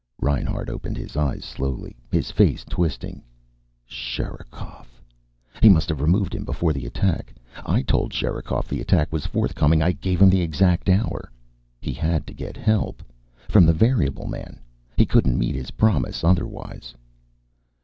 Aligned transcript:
Reinhart 0.19 0.67
opened 0.67 0.97
his 0.97 1.15
eyes 1.15 1.45
slowly, 1.45 1.95
his 2.11 2.31
face 2.31 2.65
twisting. 2.67 3.21
"Sherikov! 3.85 4.99
He 5.61 5.69
must 5.69 5.87
have 5.89 6.01
removed 6.01 6.33
him 6.33 6.43
before 6.43 6.73
the 6.73 6.87
attack. 6.87 7.35
I 7.67 7.83
told 7.83 8.11
Sherikov 8.11 8.67
the 8.67 8.81
attack 8.81 9.13
was 9.13 9.27
forthcoming. 9.27 9.83
I 9.83 9.91
gave 9.91 10.19
him 10.19 10.31
the 10.31 10.41
exact 10.41 10.89
hour. 10.89 11.31
He 11.79 11.93
had 11.93 12.25
to 12.25 12.33
get 12.33 12.57
help 12.57 13.03
from 13.47 13.67
the 13.67 13.73
variable 13.73 14.25
man. 14.25 14.59
He 14.97 15.05
couldn't 15.05 15.37
meet 15.37 15.53
his 15.53 15.69
promise 15.69 16.23
otherwise." 16.23 16.95